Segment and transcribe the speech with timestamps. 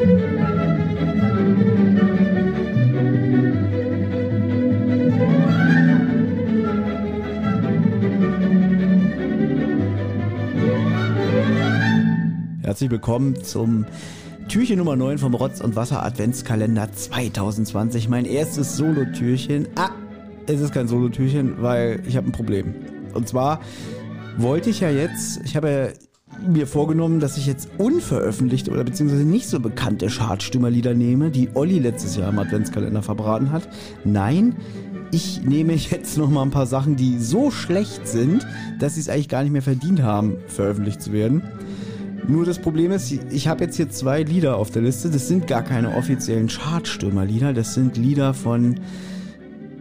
[0.00, 0.16] Herzlich
[12.90, 13.84] willkommen zum
[14.48, 18.08] Türchen Nummer 9 vom Rotz und Wasser Adventskalender 2020.
[18.08, 19.68] Mein erstes Solo-Türchen.
[19.74, 19.90] Ah,
[20.46, 22.74] es ist kein Solo-Türchen, weil ich habe ein Problem.
[23.12, 23.60] Und zwar
[24.38, 25.88] wollte ich ja jetzt, ich habe ja
[26.46, 31.78] mir vorgenommen, dass ich jetzt unveröffentlichte oder beziehungsweise nicht so bekannte Chartstümmerlieder nehme, die Olli
[31.78, 33.68] letztes Jahr im Adventskalender verbraten hat.
[34.04, 34.56] Nein,
[35.12, 38.46] ich nehme jetzt noch mal ein paar Sachen, die so schlecht sind,
[38.78, 41.42] dass sie es eigentlich gar nicht mehr verdient haben, veröffentlicht zu werden.
[42.28, 45.10] Nur das Problem ist, ich habe jetzt hier zwei Lieder auf der Liste.
[45.10, 47.52] Das sind gar keine offiziellen Chartstürmer-Lieder.
[47.52, 48.78] Das sind Lieder von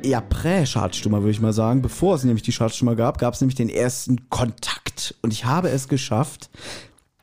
[0.04, 1.82] ja, Prä-Chartstürmer, würde ich mal sagen.
[1.82, 4.89] Bevor es nämlich die Chartstürmer gab, gab es nämlich den ersten Kontakt.
[5.22, 6.50] Und ich habe es geschafft,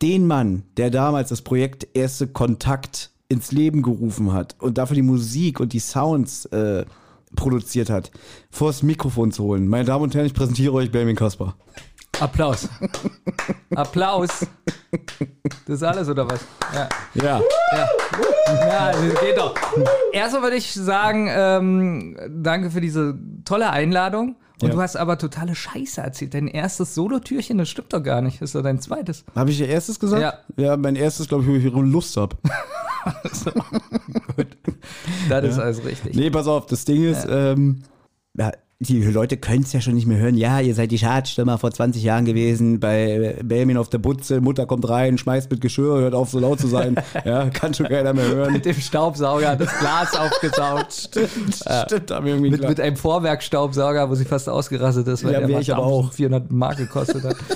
[0.02, 5.02] den Mann, der damals das Projekt Erste Kontakt ins Leben gerufen hat und dafür die
[5.02, 6.84] Musik und die Sounds äh,
[7.34, 8.10] produziert hat,
[8.50, 9.68] vors Mikrofon zu holen.
[9.68, 11.56] Meine Damen und Herren, ich präsentiere euch Benjamin Kasper.
[12.20, 12.68] Applaus.
[13.74, 14.46] Applaus.
[15.66, 16.40] Das ist alles, oder was?
[16.72, 16.88] Ja.
[17.14, 17.40] Ja.
[17.72, 17.88] Ja,
[18.68, 19.54] ja das geht doch.
[20.12, 24.36] Erstmal würde ich sagen, ähm, danke für diese tolle Einladung.
[24.62, 24.74] Und Ja.
[24.74, 26.32] du hast aber totale Scheiße erzählt.
[26.32, 28.40] Dein erstes Solotürchen, das stimmt doch gar nicht.
[28.40, 29.24] Das ist doch dein zweites.
[29.34, 30.22] Habe ich ihr erstes gesagt?
[30.22, 30.38] Ja.
[30.64, 32.36] Ja, mein erstes, glaube ich, wo ich Lust habe.
[35.28, 36.14] Das ist alles richtig.
[36.14, 37.82] Nee, pass auf, das Ding ist, ähm,
[38.36, 40.36] ja, die Leute können es ja schon nicht mehr hören.
[40.36, 44.66] Ja, ihr seid die Chartstürmer vor 20 Jahren gewesen, bei Benjamin auf der Butze, Mutter
[44.66, 46.94] kommt rein, schmeißt mit Geschirr, hört auf so laut zu sein.
[47.24, 48.52] ja, kann schon keiner mehr hören.
[48.52, 50.92] Mit dem Staubsauger das Glas aufgesaugt.
[50.92, 52.70] Stimmt, stimmt, haben irgendwie Mit, klar.
[52.70, 56.12] mit einem Vorwerkstaubsauger, wo sie fast ausgerastet ist, weil Ja, der ich aber auch.
[56.12, 57.36] 400 Mark gekostet hat.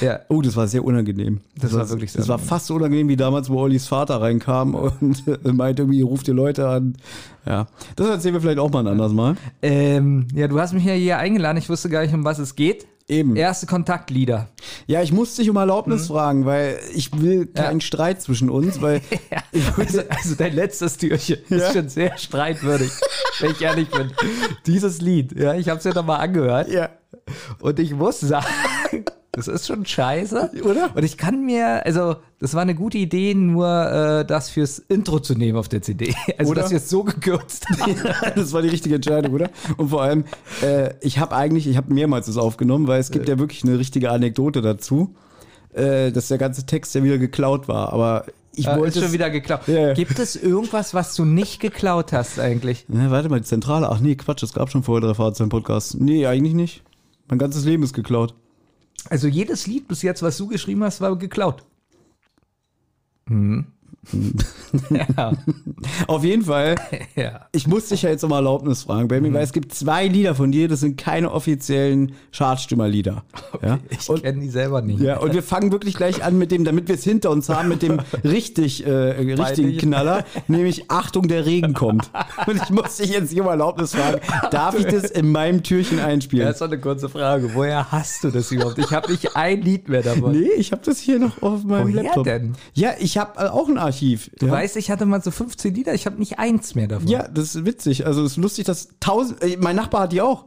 [0.00, 0.20] ja.
[0.28, 1.40] Oh, das war sehr unangenehm.
[1.60, 4.74] Das war wirklich sehr Das war fast so unangenehm wie damals, wo Ollis Vater reinkam
[4.74, 6.96] und meinte irgendwie, ruft die Leute an.
[7.46, 9.36] Ja, das erzählen wir vielleicht auch mal ein anderes Mal.
[9.62, 11.56] Ähm, ja, du hast mich ja hier eingeladen.
[11.58, 12.86] Ich wusste gar nicht, um was es geht.
[13.10, 13.36] Eben.
[13.36, 14.48] Erste Kontaktlieder.
[14.86, 17.80] Ja, ich musste dich um Erlaubnis fragen, weil ich will keinen Mhm.
[17.80, 17.86] Ja.
[17.86, 19.00] Streit zwischen uns, weil
[19.30, 19.38] Ja,
[19.78, 21.56] also, also dein letztes Türchen Ja.
[21.56, 22.90] ist schon sehr streitwürdig,
[23.40, 24.10] wenn ich ehrlich bin.
[24.66, 26.90] Dieses Lied, ja, ich habe es ja nochmal angehört ja,
[27.62, 28.44] und ich muss sagen,
[29.32, 30.50] das ist schon scheiße.
[30.64, 30.90] Oder?
[30.94, 35.20] Und ich kann mir, also das war eine gute Idee, nur äh, das fürs Intro
[35.20, 36.14] zu nehmen auf der CD.
[36.38, 36.62] Also Oder?
[36.62, 37.94] dass wir es so gekürzt haben.
[38.34, 39.50] das war die richtige Entscheidung, oder?
[39.76, 40.24] Und vor allem,
[40.62, 43.78] äh, ich habe eigentlich, ich habe mehrmals das aufgenommen, weil es gibt ja wirklich eine
[43.78, 45.14] richtige Anekdote dazu,
[45.74, 47.92] äh, dass der ganze Text ja wieder geklaut war.
[47.92, 48.24] Aber
[48.54, 49.60] ich Äh, wollte ist schon wieder geklaut.
[49.68, 49.92] Ja.
[49.94, 52.86] Gibt es irgendwas, was du nicht geklaut hast eigentlich?
[52.88, 53.88] Na, warte mal, die Zentrale.
[53.90, 55.94] Ach nee, Quatsch, es gab schon vorher drei Fahrzeuge Podcasts.
[55.94, 56.82] Nee, eigentlich nicht.
[57.28, 58.34] Mein ganzes Leben ist geklaut.
[59.08, 61.64] Also jedes Lied bis jetzt, was du geschrieben hast, war geklaut.
[63.28, 63.66] Hm.
[64.90, 65.32] Ja.
[66.06, 66.76] Auf jeden Fall,
[67.16, 67.46] ja.
[67.52, 70.52] ich muss dich ja jetzt um Erlaubnis fragen, Baby, weil es gibt zwei Lieder von
[70.52, 73.24] dir, das sind keine offiziellen Chartstümmerlieder.
[73.62, 73.78] Ja?
[73.90, 75.00] Ich kenne die selber nicht.
[75.00, 77.68] ja, und wir fangen wirklich gleich an mit dem, damit wir es hinter uns haben,
[77.68, 79.78] mit dem richtig, äh, richtigen.
[79.78, 82.10] Knaller, nämlich Achtung, der Regen kommt.
[82.46, 84.20] Und ich muss dich jetzt hier um Erlaubnis fragen,
[84.50, 86.46] darf ich das in meinem Türchen einspielen?
[86.46, 87.54] Das ist doch eine kurze Frage.
[87.54, 88.78] Woher hast du das überhaupt?
[88.78, 90.32] Ich habe nicht ein Lied mehr davon.
[90.32, 92.24] Nee, ich habe das hier noch auf meinem Woher Laptop.
[92.24, 92.54] denn?
[92.74, 93.97] Ja, ich habe äh, auch ein Archiv.
[94.00, 94.52] Du ja.
[94.52, 97.08] weißt, ich hatte mal so 15 Lieder, ich habe nicht eins mehr davon.
[97.08, 98.06] Ja, das ist witzig.
[98.06, 99.42] Also es ist lustig, dass tausend.
[99.42, 100.46] Äh, mein Nachbar hat die auch.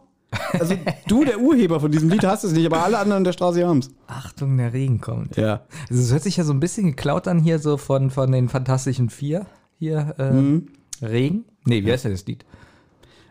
[0.54, 0.76] Also
[1.08, 3.80] du, der Urheber von diesem Lied, hast es nicht, aber alle anderen der Straße haben
[3.80, 3.90] es.
[4.08, 5.36] Achtung, der Regen kommt.
[5.36, 5.66] Ja.
[5.90, 8.48] Also es hört sich ja so ein bisschen geklaut an hier so von, von den
[8.50, 9.46] Fantastischen Vier.
[9.78, 10.68] Hier, äh, Mhm.
[11.02, 11.46] Regen?
[11.66, 12.46] Nee, wie heißt denn das Lied?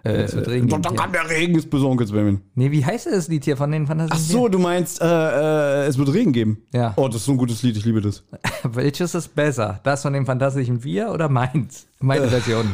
[0.02, 0.96] Äh, es wird Regen Dann geben.
[0.96, 1.20] kann hier.
[1.22, 2.40] der Regen ist besonkelt, Benjamin.
[2.54, 5.86] Nee, wie heißt das Lied hier von den Fantastischen Ach so, du meinst, äh, äh,
[5.86, 6.62] es wird Regen geben.
[6.72, 6.94] Ja.
[6.96, 8.22] Oh, das ist so ein gutes Lied, ich liebe das.
[8.62, 9.80] Welches ist besser?
[9.82, 11.86] Das von den Fantastischen Vier oder meins?
[12.00, 12.28] Meine Äh.
[12.28, 12.66] Version.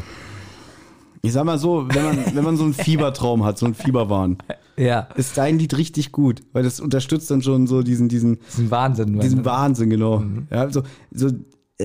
[1.22, 4.38] Ich sag mal so, wenn man, wenn man so einen Fiebertraum hat, so einen Fieberwahn,
[4.76, 8.70] Ja, ist dein Lied richtig gut, weil das unterstützt dann schon so diesen, diesen, ein
[8.70, 9.19] Wahnsinn.
[9.19, 9.44] diesen.
[9.44, 10.20] Wahnsinn, genau.
[10.20, 10.47] Mhm.
[10.53, 11.32] Ja, so, so äh,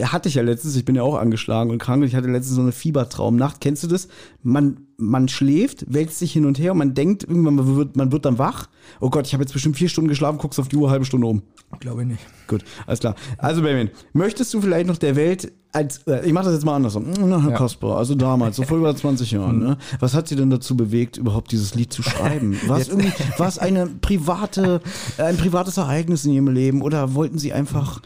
[0.04, 2.56] hatte ich ja letztens, ich bin ja auch angeschlagen und krank und ich hatte letztens
[2.56, 3.60] so eine Fiebertraumnacht.
[3.60, 4.08] Kennst du das?
[4.42, 8.12] Man, man schläft, wälzt sich hin und her und man denkt, irgendwann man wird, man
[8.12, 8.68] wird dann wach.
[9.02, 11.28] Oh Gott, ich habe jetzt bestimmt vier Stunden geschlafen, guckst auf die Uhr, halbe Stunde
[11.28, 11.42] um.
[11.80, 12.22] Glaube ich nicht.
[12.48, 13.16] Gut, alles klar.
[13.38, 16.76] Also, Benjamin, möchtest du vielleicht noch der Welt als, äh, ich mache das jetzt mal
[16.76, 17.06] andersrum.
[17.18, 17.58] Na, Herr Ja.
[17.58, 19.78] Kasper, also damals, so vor über 20 Jahren, ne?
[20.00, 22.58] Was hat Sie denn dazu bewegt, überhaupt dieses Lied zu schreiben?
[22.68, 24.82] War es irgendwie, war es eine private,
[25.18, 28.02] äh, ein privates Ereignis in Ihrem Leben oder wollten Sie einfach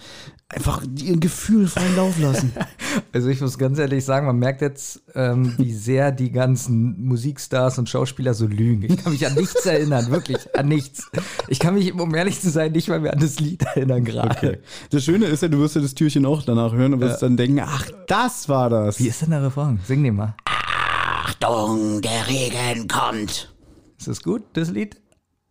[0.49, 2.53] einfach ihr Gefühl freien Lauf lassen.
[3.11, 7.77] Also ich muss ganz ehrlich sagen, man merkt jetzt, ähm, wie sehr die ganzen Musikstars
[7.77, 8.83] und Schauspieler so lügen.
[8.83, 11.09] Ich kann mich an nichts erinnern, wirklich an nichts.
[11.49, 14.37] Ich kann mich, um ehrlich zu sein, nicht mal mehr an das Lied erinnern gerade.
[14.37, 14.57] Okay.
[14.91, 17.35] Das Schöne ist ja, du wirst ja das Türchen auch danach hören und wirst dann
[17.35, 18.99] denken, ach, das war das.
[18.99, 19.79] Wie ist denn der Refrain?
[19.85, 20.35] Sing den mal.
[20.45, 23.53] Achtung, der Regen kommt.
[23.97, 25.01] Ist das gut, das Lied?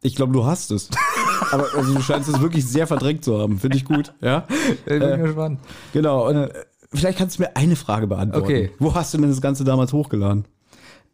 [0.02, 0.88] Ich glaube, du hast es.
[1.52, 3.58] Aber also, du scheinst es wirklich sehr verdrängt zu haben.
[3.58, 4.14] Finde ich gut.
[4.20, 4.44] Ja.
[4.70, 5.60] Ich bin Äh, gespannt.
[5.92, 6.28] Genau.
[6.28, 6.50] Und
[6.92, 8.44] vielleicht kannst du mir eine Frage beantworten.
[8.44, 8.70] Okay.
[8.78, 10.44] Wo hast du denn das Ganze damals hochgeladen?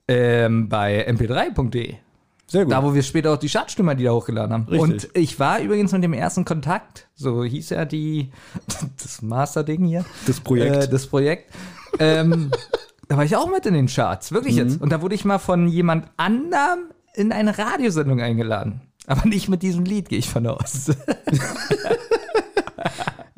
[0.08, 1.94] Ähm, bei mp3.de.
[2.46, 2.72] Sehr gut.
[2.72, 4.64] Da, wo wir später auch die Chartstimme, die da hochgeladen haben.
[4.64, 4.80] Richtig.
[4.82, 8.32] Und ich war übrigens mit dem ersten Kontakt, so hieß ja die,
[9.00, 10.04] das Master-Ding hier.
[10.26, 10.76] Das Projekt.
[10.76, 11.52] Äh, das Projekt.
[12.00, 12.50] ähm,
[13.08, 14.62] da war ich auch mit in den Charts, wirklich Mhm.
[14.62, 14.80] jetzt.
[14.82, 18.80] Und da wurde ich mal von jemand anderem in eine Radiosendung eingeladen.
[19.06, 20.90] Aber nicht mit diesem Lied, gehe ich von aus.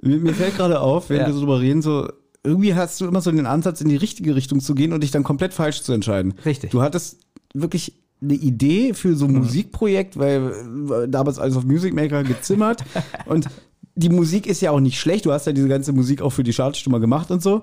[0.00, 1.26] Mir, fällt gerade auf, wenn Ja.
[1.26, 2.08] wir so drüber reden, so
[2.44, 5.12] irgendwie hast du immer so den Ansatz, in die richtige Richtung zu gehen und dich
[5.12, 6.34] dann komplett falsch zu entscheiden.
[6.44, 6.70] Richtig.
[6.72, 7.18] Du hattest
[7.54, 12.84] wirklich eine Idee für so ein Musikprojekt, weil damals alles auf Music Maker gezimmert
[13.26, 13.46] und
[13.94, 15.26] die Musik ist ja auch nicht schlecht.
[15.26, 17.62] Du hast ja diese ganze Musik auch für die Chartstimme gemacht und so.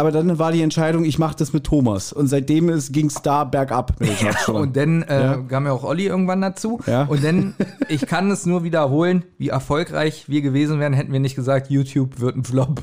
[0.00, 2.12] Aber dann war die Entscheidung, ich mache das mit Thomas.
[2.12, 4.58] Und seitdem ging es da bergab Chartstimme.
[4.58, 5.36] Und dann äh, Ja.
[5.36, 6.80] kam ja auch Olli irgendwann dazu.
[6.86, 7.04] Ja.
[7.04, 7.54] Und dann,
[7.88, 12.18] ich kann es nur wiederholen, wie erfolgreich wir gewesen wären, hätten wir nicht gesagt, YouTube
[12.20, 12.80] wird ein Flop.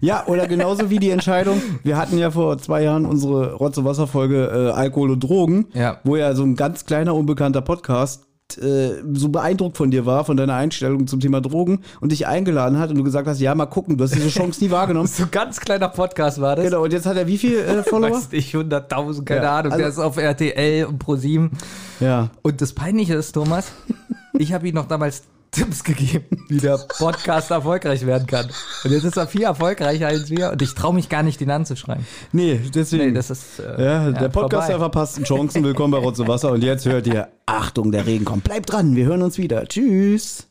[0.00, 4.70] Ja, oder genauso wie die Entscheidung, wir hatten ja vor zwei Jahren unsere Rotze-Wasser-Folge äh,
[4.72, 5.96] Alkohol und Drogen, Ja.
[6.04, 8.26] wo ja so ein ganz kleiner, unbekannter Podcast
[8.56, 12.78] äh, so beeindruckt von dir war, von deiner Einstellung zum Thema Drogen und dich eingeladen
[12.78, 15.08] hat und du gesagt hast, ja, mal gucken, du hast diese Chance nie wahrgenommen.
[15.18, 16.64] So ein ganz kleiner Podcast war das.
[16.64, 18.12] Genau, und jetzt hat er wie viel äh, Follower?
[18.12, 19.72] Weiß nicht, 100.000, keine Ja, Ahnung.
[19.72, 21.50] also- der ist auf RTL und ProSieben.
[22.00, 22.30] Ja.
[22.42, 23.72] Und das Peinliche ist, Thomas,
[24.38, 28.48] ich habe ihm noch damals Tipps gegeben, wie der Podcast erfolgreich werden kann.
[28.84, 31.50] Und jetzt ist er viel erfolgreicher als wir und ich traue mich gar nicht, den
[31.50, 32.06] anzuschreiben.
[32.32, 33.06] Nee, deswegen.
[33.06, 33.58] Nee, das ist.
[33.58, 34.78] Äh, ja, der Podcaster vorbei.
[34.78, 35.64] verpassten Chancen.
[35.64, 36.52] Willkommen bei Rotze Wasser.
[36.52, 38.44] Und jetzt hört ihr, Achtung, der Regen kommt.
[38.44, 39.66] Bleibt dran, wir hören uns wieder.
[39.66, 40.48] Tschüss.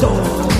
[0.00, 0.59] door.